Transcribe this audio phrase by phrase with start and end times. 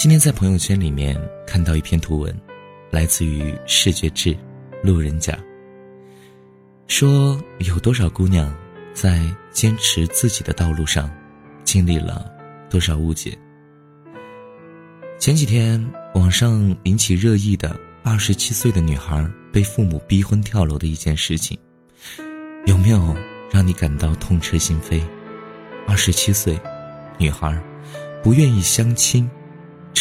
[0.00, 1.14] 今天在朋友圈里面
[1.46, 2.34] 看到一篇图文，
[2.90, 4.34] 来自于视觉志，
[4.82, 5.38] 路人甲。
[6.86, 8.50] 说有多少姑娘
[8.94, 11.10] 在坚持自己的道路上，
[11.64, 12.32] 经历了
[12.70, 13.36] 多少误解？
[15.18, 15.78] 前几天
[16.14, 21.58] 网上引起热议的二十七岁的女孩被父母逼婚跳楼的一件事情，
[22.64, 23.14] 有没有
[23.52, 25.02] 让你感到痛彻心扉？
[25.86, 26.58] 二十七岁，
[27.18, 27.54] 女孩
[28.22, 29.30] 不愿意相亲。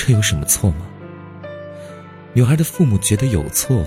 [0.10, 0.88] 这有什么错吗？
[2.34, 3.86] 女孩的父母觉得有错，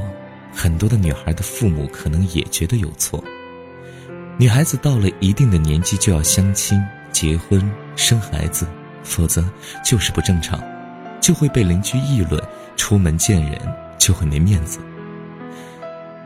[0.54, 3.24] 很多的女孩的父母可能也觉得有错。
[4.38, 6.80] 女孩子到了一定的年纪就要相亲、
[7.10, 7.60] 结婚、
[7.96, 8.68] 生孩子，
[9.02, 9.44] 否则
[9.84, 10.62] 就是不正常，
[11.20, 12.40] 就会被邻居议论，
[12.76, 13.60] 出门见人
[13.98, 14.78] 就会没面子。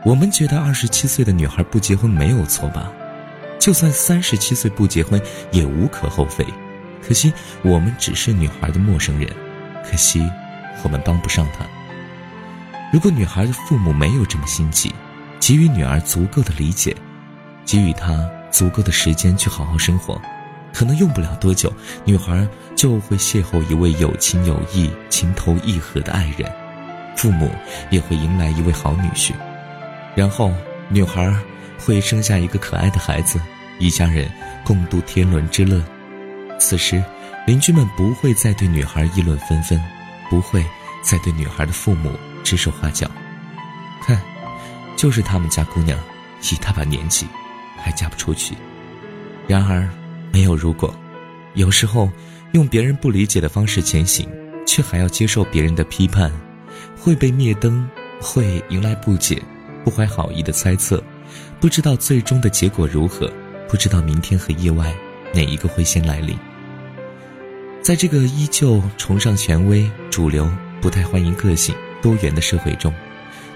[0.05, 2.91] 我们觉得二十七岁的女孩不结婚没有错吧？
[3.57, 5.19] 就算三十七岁不结婚
[5.51, 6.45] 也无可厚非，
[7.01, 9.27] 可惜我们只是女孩的陌生人。
[9.89, 10.21] 可惜，
[10.83, 11.65] 我们帮不上她。
[12.91, 14.93] 如果女孩的父母没有这么心急，
[15.39, 16.95] 给予女儿足够的理解，
[17.65, 20.21] 给予她足够的时间去好好生活，
[20.73, 21.71] 可能用不了多久，
[22.03, 26.51] 女孩就会邂逅一位有情有义、情投意合的爱人，
[27.15, 27.49] 父母
[27.89, 29.31] 也会迎来一位好女婿，
[30.15, 30.51] 然后
[30.89, 31.33] 女孩
[31.79, 33.39] 会生下一个可爱的孩子，
[33.79, 34.29] 一家人
[34.63, 35.81] 共度天伦之乐。
[36.59, 37.01] 此时。
[37.47, 39.81] 邻居们不会再对女孩议论纷纷，
[40.29, 40.65] 不会
[41.01, 42.11] 再对女孩的父母
[42.43, 43.09] 指手画脚。
[44.01, 44.21] 看，
[44.97, 45.97] 就是他们家姑娘，
[46.41, 47.25] 一大把年纪，
[47.81, 48.53] 还嫁不出去。
[49.47, 49.87] 然而，
[50.29, 50.93] 没有如果。
[51.53, 52.11] 有时候，
[52.51, 54.29] 用别人不理解的方式前行，
[54.65, 56.29] 却还要接受别人的批判，
[56.99, 59.41] 会被灭灯，会迎来不解，
[59.85, 61.01] 不怀好意的猜测，
[61.61, 63.31] 不知道最终的结果如何，
[63.69, 64.93] 不知道明天和意外
[65.33, 66.37] 哪一个会先来临。
[67.81, 70.49] 在这个依旧崇尚权威、主流、
[70.81, 72.93] 不太欢迎个性、多元的社会中，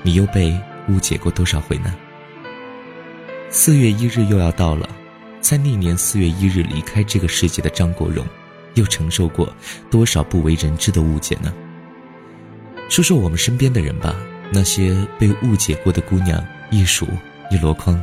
[0.03, 0.57] 你又被
[0.87, 1.93] 误解过多少回呢？
[3.49, 4.87] 四月一日又要到了，
[5.41, 8.25] 在那年四月一日离开这个世界的张国荣，
[8.75, 9.53] 又承受过
[9.89, 11.53] 多少不为人知的误解呢？
[12.87, 14.15] 说说我们身边的人吧，
[14.53, 17.05] 那些被误解过的姑娘一数
[17.49, 18.01] 一箩筐。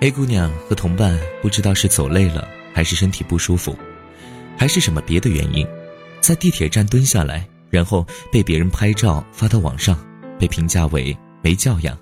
[0.00, 3.76] A 姑娘和同伴不知道是走累了还是身体不舒服。
[4.58, 5.64] 还是什么别的原因，
[6.20, 9.96] 在地铁站蹲下来，然后被别人拍照发到网上，
[10.36, 11.96] 被评价为没教养。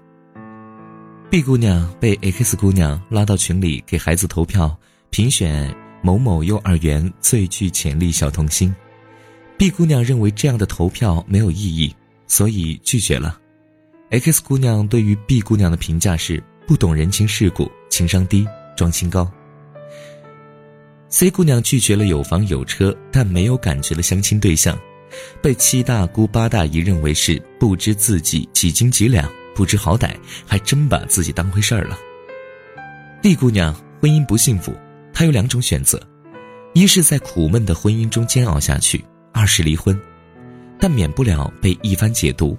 [1.30, 4.74] B 姑娘被 X 姑娘拉到群里给孩子投票，
[5.10, 8.74] 评选某某幼儿园最具潜力小童星。
[9.58, 11.94] B 姑娘认为这样的投票没有意义，
[12.26, 13.38] 所以拒绝了。
[14.10, 18.46] X 姑娘对于 B 姑娘的评价是不懂人情世故，情商低，
[18.76, 19.30] 装清高。
[21.18, 24.78] C 姑娘拒绝了有房有车但没有感觉的相亲对象，
[25.40, 31.98] 被七大姑八大姨认为是不知自己几斤几两、不知好歹，还真把自己当回事儿了。
[33.22, 34.76] D 姑娘婚姻不幸福，
[35.10, 35.98] 她有两种选择：
[36.74, 38.98] 一是在苦闷的婚姻中煎熬下去；
[39.32, 39.98] 二是离婚，
[40.78, 42.54] 但免不了被一番解读。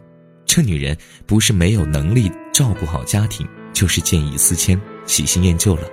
[0.47, 0.97] 这女人
[1.27, 5.87] 不是没有能力照顾好家庭，就是见异思迁、喜新厌旧了。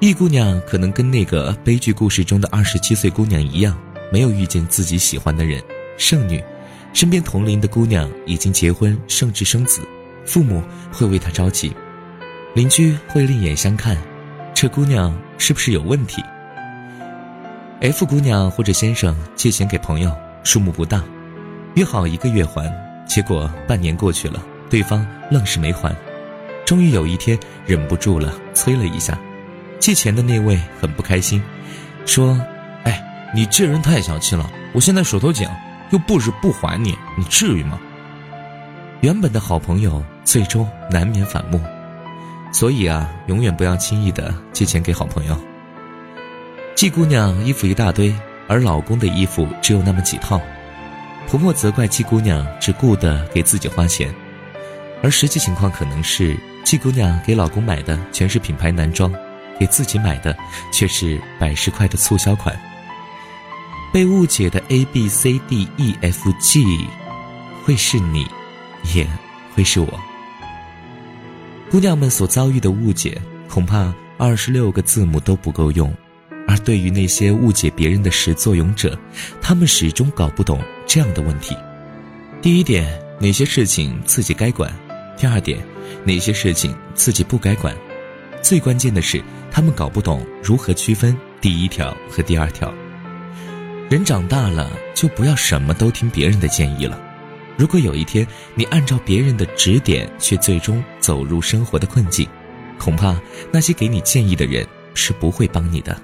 [0.00, 3.76] 易姑娘可能跟那个悲剧故事中的二十七岁姑娘一样，
[4.12, 5.60] 没有遇见自己喜欢的人，
[5.96, 6.40] 剩女，
[6.92, 9.80] 身边同龄的姑娘已经结婚甚至生子，
[10.24, 11.72] 父母会为她着急，
[12.54, 13.98] 邻居会另眼相看，
[14.54, 16.22] 这姑娘是不是有问题
[17.80, 21.02] ？F 姑娘或者先生借钱给朋友，数目不大，
[21.74, 22.72] 约好一个月还，
[23.04, 25.92] 结果半年过去了，对方愣是没还，
[26.64, 29.18] 终于有一天忍不住了，催了一下。
[29.78, 31.42] 借钱的那位很不开心，
[32.04, 32.38] 说
[32.84, 33.02] ：“哎，
[33.34, 34.50] 你这人太小气了！
[34.72, 35.48] 我现在手头紧，
[35.90, 37.78] 又不是不还你，你至于吗？”
[39.00, 41.60] 原本的好朋友最终难免反目，
[42.52, 45.38] 所以啊，永远不要轻易的借钱给好朋友。
[46.74, 48.12] 季姑娘衣服一大堆，
[48.48, 50.40] 而老公的衣服只有那么几套，
[51.28, 54.12] 婆婆责怪季姑娘只顾得给自己花钱，
[55.02, 59.12] 而实际情况可能是季姑娘给老公买的全是品牌男装。
[59.58, 60.36] 给自己买的
[60.72, 62.58] 却是百十块的促销款。
[63.92, 66.86] 被误解的 A B C D E F G，
[67.64, 68.26] 会是你，
[68.94, 69.06] 也
[69.54, 70.00] 会是我。
[71.70, 75.92] 姑娘们所遭遇的误解，恐怕二十六个字母都不够用。
[76.46, 78.98] 而对于那些误解别人的始作俑者，
[79.40, 81.54] 他们始终搞不懂这样的问题：
[82.40, 82.86] 第一点，
[83.20, 84.70] 哪些事情自己该管；
[85.18, 85.58] 第二点，
[86.04, 87.74] 哪些事情自己不该管；
[88.48, 89.22] 最关键的是。
[89.50, 92.72] 他们搞不懂如何区分第一条和第二条。
[93.90, 97.00] 人长大了，就不要什么都听别人的建议了。
[97.56, 98.24] 如果有一天
[98.54, 102.28] 你按照别人的指点，却最终走入生活的困境，
[102.78, 104.64] 恐怕那些给你建议的人
[104.94, 106.00] 是不会帮你的。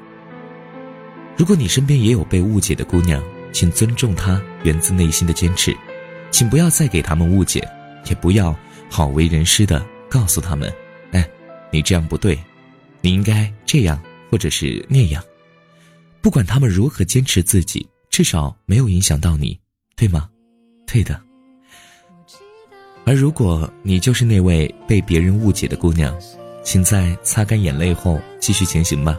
[1.36, 5.72] 如果你身边也有被误解的姑娘，请尊重她源自内心的坚持，
[6.30, 7.64] 请不要再给他们误解，
[8.06, 8.56] 也不要
[8.90, 10.72] 好为人师的告诉他们：“，
[11.74, 12.38] 你这样不对，
[13.00, 14.00] 你应该这样
[14.30, 15.20] 或者是那样。”
[16.22, 19.58] 不管他们如何坚持自己，至少没有影响到你，
[19.96, 20.30] 对吗？
[20.86, 21.20] 对的。
[23.04, 26.16] 而如果你就是那位被别人误解的姑娘，
[26.62, 29.18] 请在擦干眼泪后继续前行吧。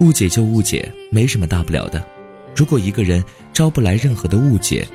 [0.00, 2.02] 误解就误解，没什么大不了的。
[2.56, 3.22] 如果一个人
[3.52, 4.88] 招不来任何的误解，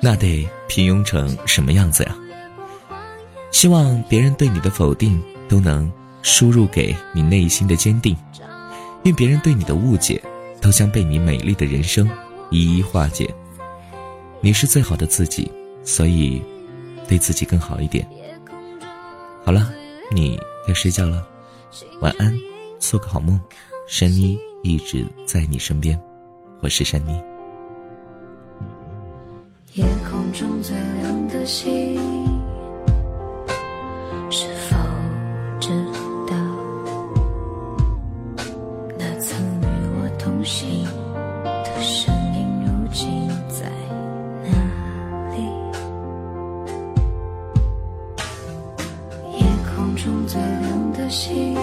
[0.00, 2.16] 那得平庸成什么样子呀？
[3.50, 5.90] 希望别人对你的否定都能
[6.28, 8.14] 输入给你内心的坚定，
[9.04, 10.22] 愿别人对你的误解
[10.60, 12.06] 都将被你美丽的人生
[12.50, 13.34] 一一化解。
[14.42, 15.50] 你是最好的自己，
[15.82, 16.42] 所以。
[17.08, 18.06] 对自己更好一点。
[19.42, 19.72] 好了，
[20.12, 20.38] 你
[20.68, 21.26] 要睡觉了，
[22.02, 22.38] 晚安，
[22.78, 23.40] 做个好梦。
[23.88, 25.98] 珊妮一直在你身边，
[26.60, 27.18] 我是珊妮。
[29.72, 31.98] 夜空中最亮的星，
[49.98, 51.56] 中最亮的星，